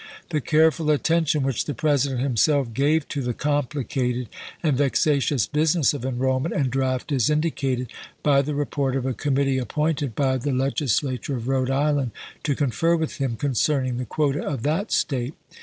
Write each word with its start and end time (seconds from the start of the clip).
The 0.31 0.41
careful 0.41 0.89
attention 0.89 1.43
which 1.43 1.65
the 1.65 1.75
President 1.75 2.21
himself 2.21 2.73
gave 2.73 3.07
to 3.09 3.21
the 3.21 3.35
complicated 3.35 4.29
and 4.63 4.75
vexatious 4.75 5.45
business 5.45 5.93
of 5.93 6.03
enrollment 6.03 6.55
and 6.55 6.71
draft 6.71 7.11
is 7.11 7.29
indicated 7.29 7.85
by 8.23 8.41
the 8.41 8.55
report 8.55 8.95
of 8.95 9.05
a 9.05 9.13
committee 9.13 9.59
appointed 9.59 10.15
by 10.15 10.37
the 10.37 10.53
Legislature 10.53 11.35
of 11.35 11.47
Rhode 11.47 11.69
Island 11.69 12.13
to 12.41 12.55
confer 12.55 12.95
with 12.95 13.17
him 13.17 13.35
concerning 13.35 13.97
the 13.97 14.05
quota 14.05 14.43
of 14.43 14.63
that 14.63 14.91
State. 14.91 15.35